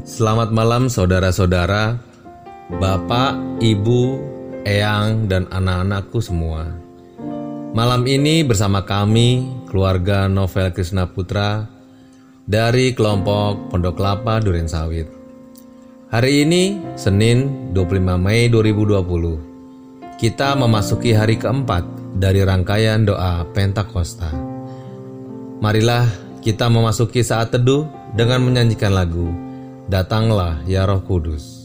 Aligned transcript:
Selamat 0.00 0.48
malam 0.48 0.88
saudara-saudara, 0.88 2.00
bapak, 2.80 3.60
ibu, 3.60 4.16
eyang, 4.64 5.28
dan 5.28 5.44
anak-anakku 5.52 6.24
semua. 6.24 6.72
Malam 7.76 8.08
ini 8.08 8.40
bersama 8.40 8.80
kami, 8.80 9.44
keluarga 9.68 10.24
Novel 10.24 10.72
Krishna 10.72 11.04
Putra, 11.04 11.68
dari 12.48 12.96
kelompok 12.96 13.68
Pondok 13.68 14.00
Kelapa 14.00 14.40
Duren 14.40 14.72
Sawit. 14.72 15.04
Hari 16.08 16.48
ini, 16.48 16.80
Senin 16.96 17.68
25 17.76 18.16
Mei 18.16 18.48
2020, 18.48 20.16
kita 20.16 20.56
memasuki 20.56 21.12
hari 21.12 21.36
keempat 21.36 21.84
dari 22.16 22.40
rangkaian 22.40 23.04
doa 23.04 23.44
Pentakosta. 23.52 24.32
Marilah 25.60 26.08
kita 26.40 26.72
memasuki 26.72 27.20
saat 27.20 27.52
teduh 27.52 27.84
dengan 28.16 28.40
menyanyikan 28.48 28.96
lagu 28.96 29.49
Datanglah 29.90 30.62
ya 30.70 30.86
Roh 30.86 31.02
Kudus. 31.02 31.59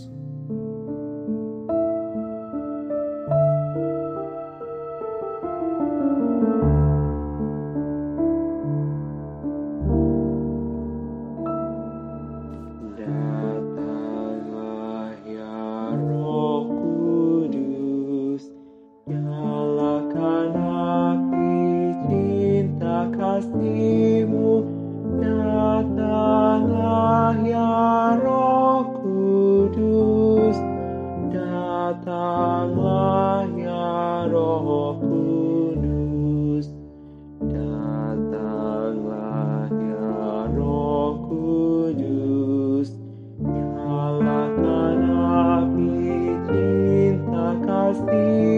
pasti 47.96 48.55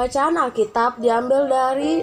Pembacaan 0.00 0.40
Alkitab 0.40 0.96
diambil 1.04 1.44
dari 1.44 2.00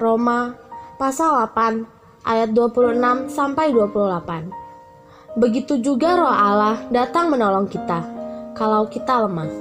Roma 0.00 0.56
pasal 0.96 1.52
8 1.52 2.24
ayat 2.24 2.48
26 2.56 3.28
sampai 3.28 3.76
28. 3.76 5.36
Begitu 5.36 5.84
juga 5.84 6.16
roh 6.16 6.32
Allah 6.32 6.80
datang 6.88 7.28
menolong 7.28 7.68
kita 7.68 8.08
kalau 8.56 8.88
kita 8.88 9.28
lemah. 9.28 9.52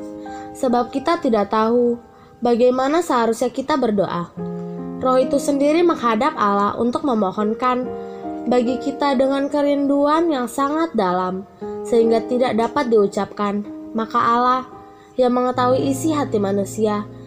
Sebab 0.56 0.88
kita 0.88 1.20
tidak 1.20 1.52
tahu 1.52 2.00
bagaimana 2.40 3.03
seharusnya 3.03 3.52
kita 3.52 3.76
berdoa. 3.76 4.31
Roh 5.03 5.20
itu 5.20 5.36
sendiri 5.36 5.84
menghadap 5.84 6.40
Allah 6.40 6.80
untuk 6.80 7.03
memohonkan 7.03 7.84
bagi 8.47 8.80
kita 8.80 9.20
dengan 9.20 9.52
kerinduan 9.52 10.31
yang 10.31 10.47
sangat 10.47 10.96
dalam 10.96 11.44
sehingga 11.84 12.24
tidak 12.24 12.56
dapat 12.56 12.88
diucapkan. 12.88 13.68
Maka 13.91 14.16
Allah 14.16 14.64
yang 15.20 15.36
mengetahui 15.36 15.91
isi 15.91 16.16
hati 16.16 16.40
manusia 16.40 17.19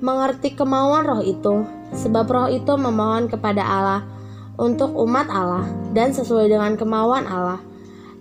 mengerti 0.00 0.52
kemauan 0.52 1.04
roh 1.08 1.22
itu, 1.24 1.64
sebab 1.96 2.26
roh 2.28 2.48
itu 2.52 2.72
memohon 2.76 3.28
kepada 3.32 3.62
Allah 3.64 4.02
untuk 4.56 4.92
umat 4.96 5.28
Allah 5.28 5.64
dan 5.92 6.12
sesuai 6.12 6.48
dengan 6.48 6.76
kemauan 6.76 7.24
Allah. 7.28 7.60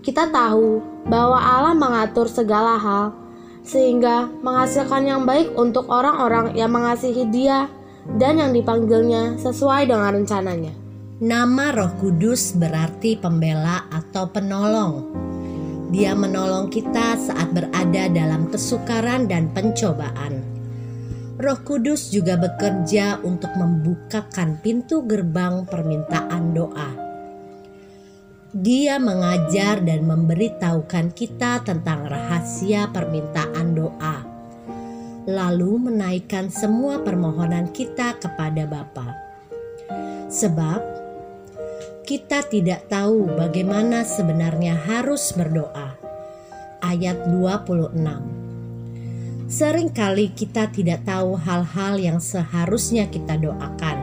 Kita 0.04 0.30
tahu 0.30 0.84
bahwa 1.10 1.40
Allah 1.40 1.74
mengatur 1.74 2.30
segala 2.30 2.78
hal 2.78 3.06
sehingga 3.66 4.30
menghasilkan 4.46 5.04
yang 5.10 5.22
baik 5.26 5.58
untuk 5.58 5.90
orang-orang 5.90 6.54
yang 6.54 6.70
mengasihi 6.70 7.26
Dia 7.34 7.66
dan 8.22 8.38
yang 8.38 8.54
dipanggilnya 8.54 9.42
sesuai 9.42 9.90
dengan 9.90 10.14
rencananya. 10.22 10.74
Nama 11.16 11.66
Roh 11.74 11.92
Kudus 11.98 12.54
berarti 12.54 13.18
pembela 13.18 13.90
atau 13.90 14.30
penolong. 14.30 14.94
Dia 15.90 16.14
menolong 16.14 16.70
kita 16.70 17.18
saat 17.18 17.50
berada 17.56 18.12
dalam 18.12 18.52
kesukaran 18.52 19.26
dan 19.26 19.50
pencobaan. 19.50 20.55
Roh 21.36 21.60
Kudus 21.68 22.16
juga 22.16 22.40
bekerja 22.40 23.20
untuk 23.20 23.52
membukakan 23.60 24.56
pintu 24.64 25.04
gerbang 25.04 25.68
permintaan 25.68 26.56
doa. 26.56 26.92
Dia 28.56 28.96
mengajar 29.04 29.84
dan 29.84 30.08
memberitahukan 30.08 31.12
kita 31.12 31.60
tentang 31.68 32.08
rahasia 32.08 32.88
permintaan 32.88 33.68
doa, 33.76 34.24
lalu 35.28 35.92
menaikkan 35.92 36.48
semua 36.48 37.04
permohonan 37.04 37.68
kita 37.76 38.16
kepada 38.16 38.64
Bapa. 38.64 39.12
Sebab 40.32 40.80
kita 42.08 42.48
tidak 42.48 42.88
tahu 42.88 43.28
bagaimana 43.36 44.08
sebenarnya 44.08 44.80
harus 44.88 45.36
berdoa. 45.36 46.00
Ayat 46.80 47.28
26. 47.28 48.35
Seringkali 49.46 50.34
kita 50.34 50.74
tidak 50.74 51.06
tahu 51.06 51.38
hal-hal 51.38 52.02
yang 52.02 52.18
seharusnya 52.18 53.06
kita 53.10 53.38
doakan. 53.38 53.98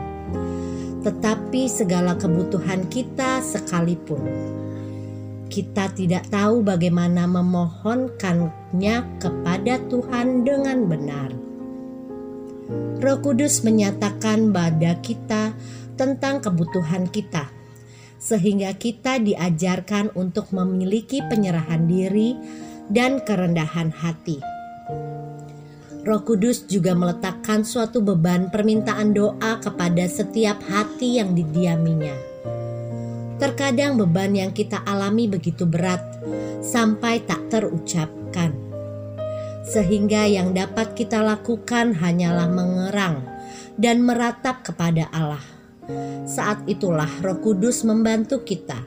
Tetapi 1.03 1.67
segala 1.67 2.15
kebutuhan 2.15 2.87
kita 2.87 3.43
sekalipun 3.43 4.53
kita 5.53 5.93
tidak 5.93 6.33
tahu 6.33 6.65
bagaimana 6.65 7.29
memohonkannya 7.29 8.97
kepada 9.21 9.75
Tuhan 9.93 10.49
dengan 10.49 10.89
benar. 10.89 11.31
Roh 13.05 13.19
Kudus 13.21 13.61
menyatakan 13.61 14.49
pada 14.49 14.97
kita 15.05 15.53
tentang 16.01 16.41
kebutuhan 16.41 17.05
kita, 17.05 17.53
sehingga 18.17 18.73
kita 18.73 19.21
diajarkan 19.21 20.17
untuk 20.17 20.49
memiliki 20.57 21.21
penyerahan 21.29 21.85
diri 21.85 22.33
dan 22.89 23.21
kerendahan 23.21 23.93
hati. 23.93 24.62
Roh 26.03 26.19
Kudus 26.27 26.67
juga 26.67 26.99
meletakkan 26.99 27.63
suatu 27.63 28.03
beban 28.03 28.51
permintaan 28.51 29.15
doa 29.15 29.63
kepada 29.63 30.03
setiap 30.11 30.59
hati 30.67 31.23
yang 31.23 31.31
didiaminya. 31.31 32.11
Terkadang 33.39 33.95
beban 33.95 34.35
yang 34.35 34.51
kita 34.51 34.83
alami 34.83 35.31
begitu 35.31 35.63
berat 35.63 36.03
sampai 36.59 37.23
tak 37.23 37.47
terucapkan, 37.55 38.51
sehingga 39.63 40.27
yang 40.27 40.51
dapat 40.51 40.99
kita 40.99 41.23
lakukan 41.23 41.95
hanyalah 41.95 42.51
mengerang 42.51 43.23
dan 43.79 44.03
meratap 44.03 44.67
kepada 44.67 45.07
Allah. 45.15 45.43
Saat 46.27 46.67
itulah 46.67 47.11
Roh 47.23 47.39
Kudus 47.39 47.87
membantu 47.87 48.43
kita. 48.43 48.79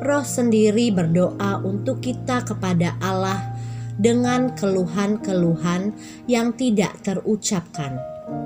Roh 0.00 0.24
sendiri 0.24 0.92
berdoa 0.92 1.60
untuk 1.60 2.00
kita 2.00 2.44
kepada 2.44 2.96
Allah 3.00 3.53
dengan 3.98 4.54
keluhan-keluhan 4.54 5.94
yang 6.26 6.54
tidak 6.54 6.98
terucapkan. 7.04 7.98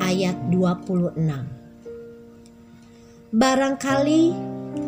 Ayat 0.02 0.36
26. 0.50 1.14
Barangkali 3.28 4.22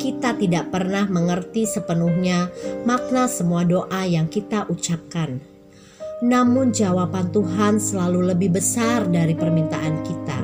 kita 0.01 0.33
tidak 0.33 0.73
pernah 0.73 1.05
mengerti 1.05 1.69
sepenuhnya 1.69 2.49
makna 2.89 3.29
semua 3.29 3.69
doa 3.69 4.03
yang 4.09 4.33
kita 4.33 4.65
ucapkan. 4.73 5.41
Namun 6.25 6.73
jawaban 6.73 7.33
Tuhan 7.33 7.81
selalu 7.81 8.33
lebih 8.33 8.61
besar 8.61 9.09
dari 9.09 9.33
permintaan 9.37 9.97
kita. 10.05 10.41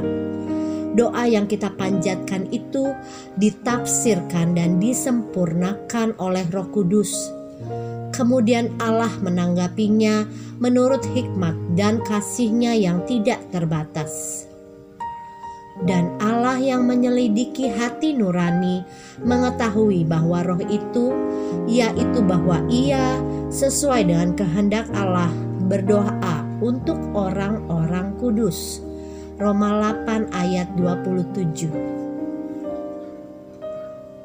Doa 0.96 1.28
yang 1.28 1.44
kita 1.44 1.72
panjatkan 1.76 2.48
itu 2.48 2.92
ditafsirkan 3.36 4.56
dan 4.56 4.80
disempurnakan 4.80 6.16
oleh 6.16 6.48
Roh 6.48 6.72
Kudus 6.72 7.36
Kemudian 8.16 8.72
Allah 8.80 9.12
menanggapinya 9.20 10.24
menurut 10.56 11.04
hikmat 11.12 11.52
dan 11.76 12.00
kasihnya 12.00 12.72
yang 12.72 13.04
tidak 13.04 13.44
terbatas. 13.52 14.44
Dan 15.84 16.16
Allah 16.24 16.56
yang 16.56 16.88
menyelidiki 16.88 17.68
hati 17.68 18.16
nurani 18.16 18.80
mengetahui 19.20 20.08
bahwa 20.08 20.40
roh 20.40 20.62
itu, 20.64 21.12
yaitu 21.68 22.24
bahwa 22.24 22.64
ia 22.72 23.20
sesuai 23.52 24.08
dengan 24.08 24.32
kehendak 24.32 24.88
Allah 24.96 25.28
berdoa 25.68 26.40
untuk 26.64 26.96
orang-orang 27.12 28.16
kudus. 28.16 28.80
Roma 29.36 29.92
8 30.08 30.32
ayat 30.32 30.72
27 30.80 31.68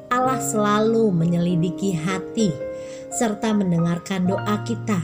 Allah 0.08 0.40
selalu 0.40 1.12
menyelidiki 1.12 1.92
hati 1.92 2.71
serta 3.12 3.52
mendengarkan 3.52 4.24
doa 4.24 4.64
kita, 4.64 4.98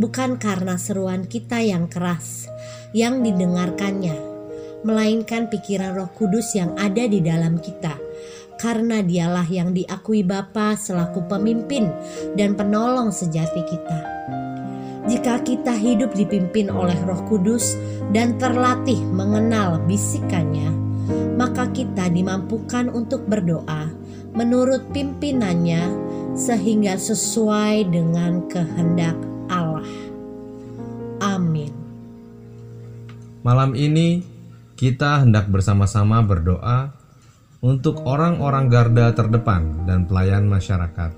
bukan 0.00 0.40
karena 0.40 0.80
seruan 0.80 1.28
kita 1.28 1.60
yang 1.60 1.86
keras 1.86 2.48
yang 2.94 3.20
didengarkannya, 3.20 4.16
melainkan 4.86 5.50
pikiran 5.50 5.98
Roh 5.98 6.08
Kudus 6.14 6.54
yang 6.54 6.72
ada 6.78 7.04
di 7.04 7.20
dalam 7.20 7.58
kita. 7.58 7.98
Karena 8.54 9.02
dialah 9.02 9.50
yang 9.50 9.74
diakui 9.74 10.22
Bapa 10.22 10.78
selaku 10.78 11.26
pemimpin 11.26 11.90
dan 12.38 12.54
penolong 12.54 13.10
sejati 13.10 13.66
kita. 13.66 14.00
Jika 15.04 15.42
kita 15.44 15.74
hidup 15.74 16.14
dipimpin 16.16 16.70
oleh 16.70 16.96
Roh 17.04 17.18
Kudus 17.28 17.74
dan 18.14 18.38
terlatih 18.40 18.96
mengenal 19.10 19.82
bisikannya, 19.84 20.70
maka 21.34 21.68
kita 21.74 22.08
dimampukan 22.08 22.88
untuk 22.88 23.26
berdoa 23.26 23.90
menurut 24.32 24.86
pimpinannya 24.94 26.03
sehingga 26.34 26.98
sesuai 26.98 27.94
dengan 27.94 28.42
kehendak 28.50 29.14
Allah. 29.46 29.86
Amin. 31.22 31.70
Malam 33.46 33.78
ini 33.78 34.26
kita 34.74 35.22
hendak 35.22 35.46
bersama-sama 35.46 36.20
berdoa 36.26 36.90
untuk 37.62 38.02
orang-orang 38.04 38.66
garda 38.66 39.14
terdepan 39.14 39.86
dan 39.86 40.04
pelayan 40.10 40.44
masyarakat. 40.50 41.16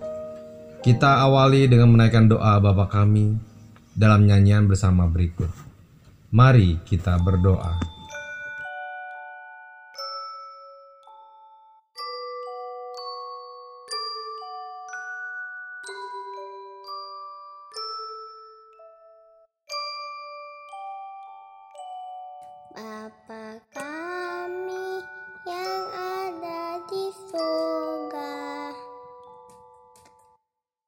Kita 0.85 1.27
awali 1.27 1.67
dengan 1.67 1.91
menaikkan 1.91 2.31
doa 2.31 2.63
Bapa 2.63 2.87
kami 2.87 3.35
dalam 3.97 4.29
nyanyian 4.29 4.71
bersama 4.71 5.09
berikut. 5.11 5.51
Mari 6.31 6.79
kita 6.87 7.19
berdoa. 7.19 7.96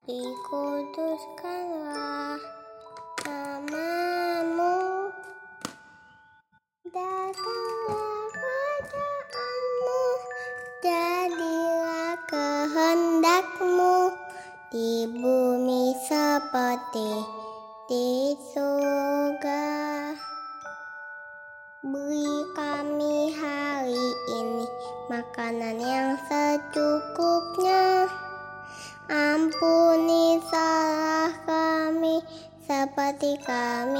Dikuduskanlah 0.08 2.40
namamu, 3.28 5.12
datanglah 6.88 8.25
kerajaanmu, 8.32 10.00
jadilah 10.81 12.16
kehendakmu 12.25 14.16
di 14.72 15.05
bumi 15.12 15.93
seperti 16.08 17.12
di 17.93 18.32
surga. 18.56 19.76
Beri 21.84 22.49
kami 22.56 23.37
hari 23.37 24.08
ini 24.40 24.64
makanan 25.12 25.76
yang 25.76 26.16
secukupnya. 26.32 28.08
Seperti 33.49 33.98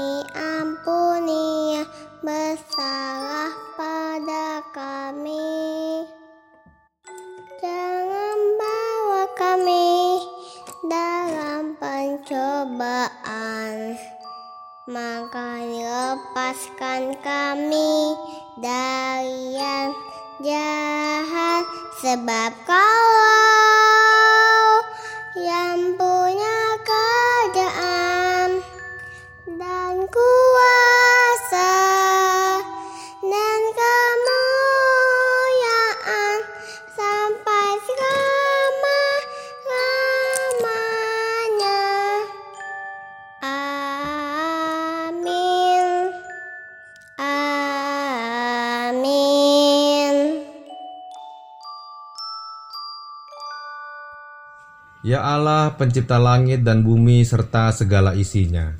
Ya 54.99 55.23
Allah, 55.23 55.79
pencipta 55.79 56.19
langit 56.19 56.67
dan 56.67 56.83
bumi 56.83 57.23
serta 57.23 57.71
segala 57.71 58.19
isinya, 58.19 58.75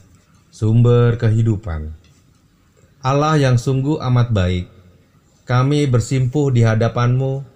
sumber 0.51 1.15
kehidupan. 1.15 1.95
Allah 2.99 3.39
yang 3.39 3.55
sungguh 3.55 4.03
amat 4.03 4.27
baik, 4.27 4.67
kami 5.47 5.87
bersimpuh 5.87 6.51
di 6.51 6.67
hadapanmu, 6.67 7.47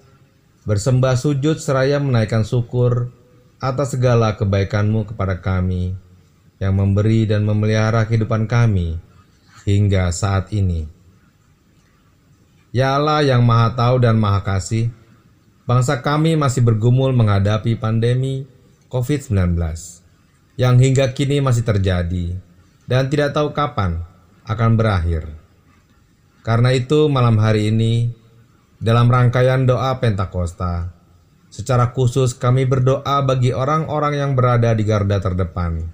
bersembah 0.63 1.19
sujud 1.19 1.59
seraya 1.59 1.99
menaikkan 1.99 2.47
syukur 2.47 3.11
atas 3.59 3.99
segala 3.99 4.39
kebaikanmu 4.39 5.11
kepada 5.11 5.43
kami, 5.43 5.99
yang 6.63 6.79
memberi 6.79 7.27
dan 7.27 7.43
memelihara 7.43 8.07
kehidupan 8.07 8.47
kami 8.47 8.95
hingga 9.67 10.07
saat 10.15 10.55
ini. 10.55 10.87
Ya 12.71 12.95
Allah 12.95 13.27
yang 13.27 13.43
maha 13.43 13.75
tahu 13.75 13.99
dan 13.99 14.15
maha 14.15 14.39
kasih, 14.39 14.87
bangsa 15.67 15.99
kami 15.99 16.39
masih 16.39 16.63
bergumul 16.63 17.11
menghadapi 17.11 17.75
pandemi 17.75 18.52
COVID-19 18.93 19.57
yang 20.61 20.77
hingga 20.77 21.17
kini 21.17 21.41
masih 21.41 21.65
terjadi 21.65 22.37
dan 22.85 23.09
tidak 23.09 23.33
tahu 23.33 23.49
kapan 23.57 24.05
akan 24.45 24.77
berakhir. 24.77 25.25
Karena 26.45 26.69
itu 26.77 27.09
malam 27.09 27.41
hari 27.41 27.73
ini 27.73 28.13
dalam 28.77 29.09
rangkaian 29.09 29.65
doa 29.65 29.97
Pentakosta 29.97 30.93
secara 31.49 31.89
khusus 31.89 32.37
kami 32.37 32.69
berdoa 32.69 33.25
bagi 33.25 33.49
orang-orang 33.49 34.21
yang 34.21 34.31
berada 34.37 34.77
di 34.77 34.85
garda 34.85 35.17
terdepan 35.17 35.89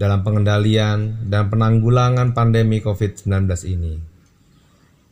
dalam 0.00 0.24
pengendalian 0.24 1.28
dan 1.28 1.52
penanggulangan 1.52 2.32
pandemi 2.32 2.80
COVID-19 2.80 3.28
ini 3.68 4.10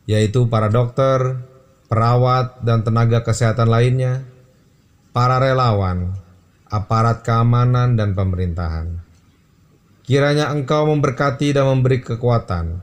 yaitu 0.09 0.49
para 0.49 0.73
dokter, 0.73 1.37
perawat, 1.85 2.65
dan 2.65 2.81
tenaga 2.81 3.21
kesehatan 3.21 3.69
lainnya, 3.69 4.25
para 5.13 5.37
relawan, 5.37 6.17
aparat 6.69 7.25
keamanan, 7.25 7.97
dan 7.97 8.13
pemerintahan. 8.13 9.01
Kiranya 10.05 10.49
Engkau 10.53 10.89
memberkati 10.89 11.53
dan 11.53 11.69
memberi 11.69 12.01
kekuatan, 12.01 12.81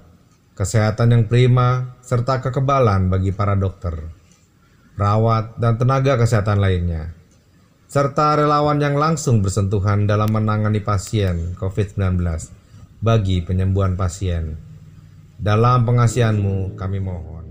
kesehatan 0.55 1.15
yang 1.15 1.25
prima, 1.27 1.99
serta 2.03 2.39
kekebalan 2.39 3.11
bagi 3.11 3.35
para 3.35 3.59
dokter, 3.59 3.99
perawat, 4.95 5.59
dan 5.59 5.75
tenaga 5.79 6.19
kesehatan 6.19 6.59
lainnya, 6.63 7.15
serta 7.87 8.39
relawan 8.39 8.79
yang 8.83 8.99
langsung 8.99 9.43
bersentuhan 9.43 10.07
dalam 10.07 10.31
menangani 10.31 10.83
pasien 10.83 11.55
COVID-19 11.59 12.23
bagi 13.03 13.43
penyembuhan 13.43 13.95
pasien. 13.95 14.59
Dalam 15.37 15.85
pengasihanmu 15.85 16.75
kami 16.75 16.99
mohon. 16.99 17.46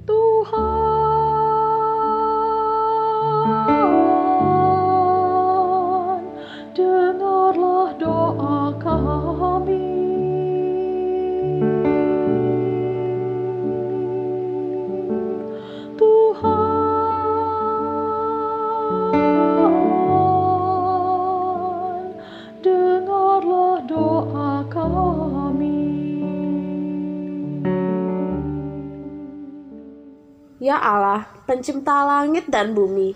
Ya 30.55 30.79
Allah, 30.79 31.27
pencipta 31.43 32.07
langit 32.07 32.47
dan 32.47 32.71
bumi, 32.71 33.11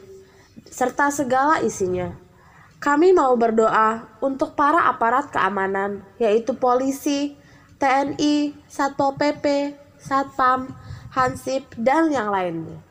serta 0.67 1.07
segala 1.07 1.63
isinya. 1.63 2.11
Kami 2.83 3.15
mau 3.15 3.31
berdoa 3.39 4.03
untuk 4.19 4.59
para 4.59 4.91
aparat 4.91 5.31
keamanan, 5.31 6.03
yaitu 6.19 6.51
polisi, 6.51 7.39
TNI, 7.79 8.51
Satpol 8.67 9.15
PP, 9.15 9.71
Satpam, 9.95 10.67
Hansip, 11.15 11.63
dan 11.79 12.11
yang 12.11 12.27
lainnya. 12.27 12.83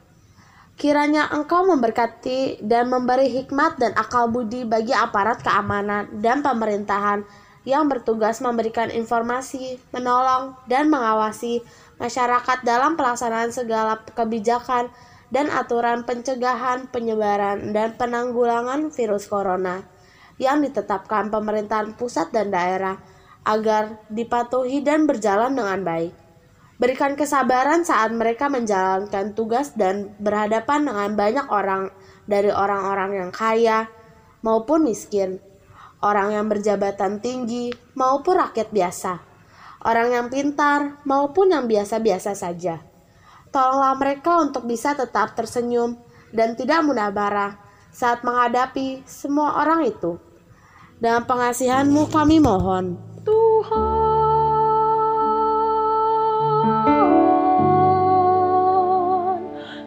Kiranya 0.81 1.29
engkau 1.29 1.69
memberkati 1.69 2.65
dan 2.65 2.89
memberi 2.89 3.29
hikmat 3.29 3.77
dan 3.77 3.93
akal 4.01 4.33
budi 4.33 4.65
bagi 4.65 4.97
aparat 4.97 5.45
keamanan 5.45 6.09
dan 6.25 6.41
pemerintahan 6.41 7.21
yang 7.69 7.85
bertugas 7.85 8.41
memberikan 8.41 8.89
informasi, 8.89 9.77
menolong, 9.93 10.57
dan 10.65 10.89
mengawasi 10.89 11.61
masyarakat 11.99 12.63
dalam 12.63 12.95
pelaksanaan 12.95 13.51
segala 13.51 14.01
kebijakan 14.03 14.91
dan 15.29 15.53
aturan 15.53 16.09
pencegahan, 16.09 16.89
penyebaran, 16.89 17.77
dan 17.77 17.95
penanggulangan 18.01 18.89
virus 18.89 19.29
corona 19.29 19.85
yang 20.41 20.65
ditetapkan 20.65 21.29
pemerintahan 21.29 21.99
pusat 21.99 22.33
dan 22.33 22.49
daerah 22.49 22.97
agar 23.45 24.01
dipatuhi 24.09 24.81
dan 24.81 25.05
berjalan 25.05 25.53
dengan 25.53 25.83
baik. 25.85 26.15
Berikan 26.79 27.19
kesabaran 27.19 27.83
saat 27.83 28.15
mereka 28.15 28.47
menjalankan 28.47 29.35
tugas 29.35 29.75
dan 29.75 30.15
berhadapan 30.23 30.87
dengan 30.87 31.11
banyak 31.19 31.47
orang 31.51 31.91
dari 32.31 32.55
orang-orang 32.55 33.19
yang 33.19 33.31
kaya 33.35 33.91
maupun 34.47 34.87
miskin, 34.87 35.43
orang 35.99 36.39
yang 36.39 36.47
berjabatan 36.47 37.19
tinggi 37.19 37.75
maupun 37.99 38.39
rakyat 38.39 38.71
biasa, 38.71 39.28
orang 39.85 40.09
yang 40.11 40.27
pintar 40.31 40.99
maupun 41.07 41.55
yang 41.55 41.71
biasa-biasa 41.71 42.35
saja. 42.35 42.83
Tolonglah 43.49 43.95
mereka 43.97 44.45
untuk 44.45 44.69
bisa 44.69 44.93
tetap 44.93 45.33
tersenyum 45.39 45.97
dan 46.35 46.53
tidak 46.59 46.85
mudah 46.85 47.09
marah 47.09 47.57
saat 47.89 48.21
menghadapi 48.23 49.03
semua 49.09 49.65
orang 49.65 49.89
itu. 49.89 50.21
Dengan 50.99 51.25
pengasihanmu 51.25 52.11
kami 52.11 52.43
mohon. 52.43 52.99
Tuhan, 53.23 53.79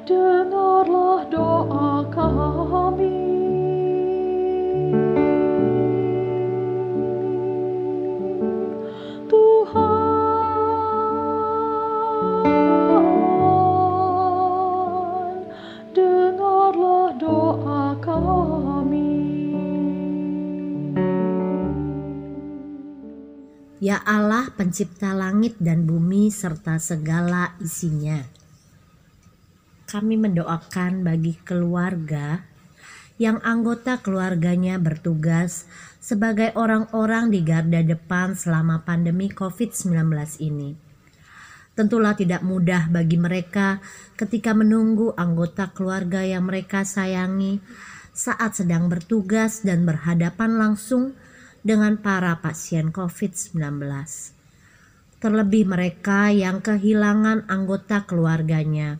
dengarlah 0.07 1.21
doa 1.29 2.07
kami. 2.09 3.20
Ya 23.81 23.97
Allah 24.05 24.53
pencipta 24.53 25.09
langit 25.17 25.57
dan 25.57 25.89
bumi 25.89 26.29
serta 26.29 26.77
segala 26.77 27.57
isinya. 27.57 28.21
Kami 29.89 30.21
mendoakan 30.21 31.01
bagi 31.01 31.33
keluarga 31.41 32.45
yang 33.17 33.41
anggota 33.41 33.97
keluarganya 33.97 34.77
bertugas 34.77 35.65
sebagai 35.97 36.53
orang-orang 36.53 37.33
di 37.33 37.41
garda 37.41 37.81
depan 37.81 38.37
selama 38.37 38.85
pandemi 38.85 39.33
COVID-19 39.33 40.13
ini. 40.45 40.77
Tentulah 41.73 42.13
tidak 42.13 42.45
mudah 42.45 42.85
bagi 42.85 43.17
mereka 43.17 43.81
ketika 44.13 44.53
menunggu 44.53 45.09
anggota 45.17 45.73
keluarga 45.73 46.21
yang 46.21 46.45
mereka 46.45 46.85
sayangi 46.85 47.57
saat 48.13 48.61
sedang 48.61 48.93
bertugas 48.93 49.65
dan 49.65 49.89
berhadapan 49.89 50.61
langsung 50.61 51.17
dengan 51.61 51.97
para 52.01 52.41
pasien 52.41 52.89
COVID-19. 52.89 53.81
Terlebih 55.21 55.69
mereka 55.69 56.33
yang 56.33 56.65
kehilangan 56.65 57.45
anggota 57.45 58.09
keluarganya, 58.09 58.97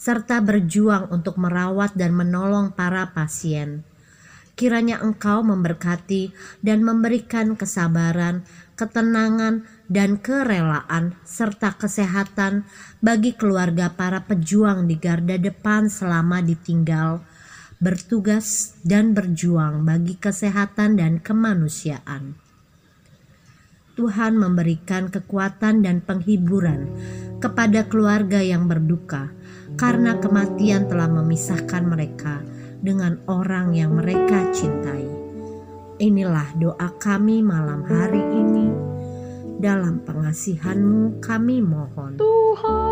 serta 0.00 0.40
berjuang 0.40 1.12
untuk 1.12 1.36
merawat 1.36 1.92
dan 1.92 2.16
menolong 2.16 2.72
para 2.72 3.12
pasien. 3.12 3.84
Kiranya 4.54 5.02
Engkau 5.02 5.42
memberkati 5.42 6.30
dan 6.62 6.86
memberikan 6.86 7.58
kesabaran, 7.58 8.46
ketenangan, 8.78 9.66
dan 9.90 10.16
kerelaan, 10.16 11.18
serta 11.26 11.74
kesehatan 11.74 12.64
bagi 13.02 13.34
keluarga 13.34 13.92
para 13.92 14.24
pejuang 14.24 14.86
di 14.86 14.96
garda 14.96 15.36
depan 15.36 15.90
selama 15.90 16.40
ditinggal 16.40 17.20
bertugas 17.82 18.78
dan 18.82 19.14
berjuang 19.14 19.86
bagi 19.86 20.18
kesehatan 20.18 20.98
dan 20.98 21.18
kemanusiaan. 21.22 22.38
Tuhan 23.94 24.34
memberikan 24.34 25.06
kekuatan 25.06 25.86
dan 25.86 26.02
penghiburan 26.02 26.90
kepada 27.38 27.86
keluarga 27.86 28.42
yang 28.42 28.66
berduka 28.66 29.30
karena 29.78 30.18
kematian 30.18 30.90
telah 30.90 31.06
memisahkan 31.06 31.86
mereka 31.86 32.42
dengan 32.82 33.22
orang 33.30 33.70
yang 33.78 33.94
mereka 33.94 34.50
cintai. 34.50 35.06
Inilah 36.02 36.58
doa 36.58 36.90
kami 36.98 37.38
malam 37.38 37.86
hari 37.86 38.18
ini. 38.18 38.66
Dalam 39.62 40.02
pengasihanmu 40.02 41.22
kami 41.22 41.62
mohon. 41.62 42.18
Tuhan, 42.18 42.84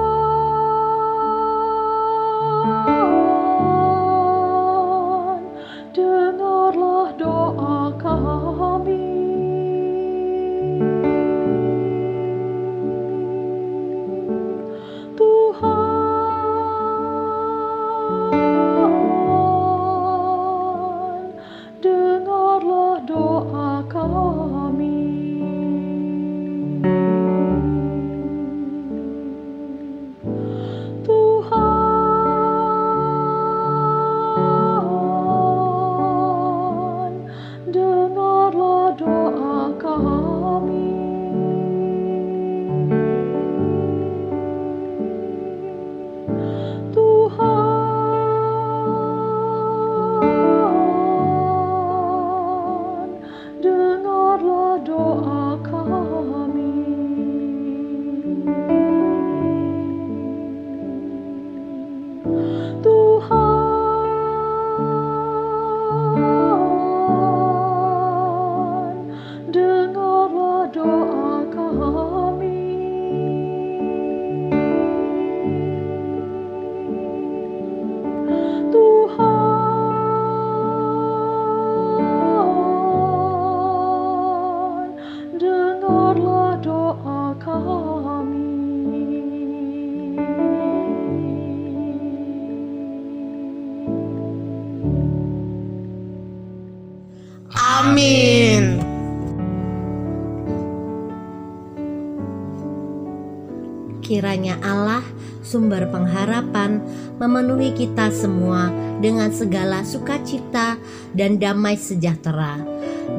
Kiranya 104.33 104.65
Allah, 104.65 105.05
sumber 105.45 105.93
pengharapan, 105.93 106.81
memenuhi 107.21 107.77
kita 107.77 108.09
semua 108.09 108.73
dengan 108.97 109.29
segala 109.29 109.85
sukacita 109.85 110.81
dan 111.13 111.37
damai 111.37 111.77
sejahtera 111.77 112.57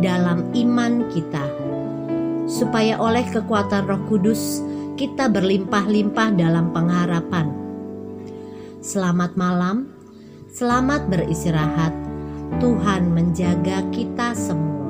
dalam 0.02 0.50
iman 0.58 1.06
kita, 1.14 1.46
supaya 2.50 2.98
oleh 2.98 3.30
kekuatan 3.30 3.86
Roh 3.86 4.02
Kudus 4.10 4.66
kita 4.98 5.30
berlimpah-limpah 5.30 6.34
dalam 6.34 6.74
pengharapan. 6.74 7.46
Selamat 8.82 9.38
malam, 9.38 9.94
selamat 10.50 11.14
beristirahat. 11.14 11.94
Tuhan 12.58 13.14
menjaga 13.14 13.86
kita 13.94 14.34
semua. 14.34 14.83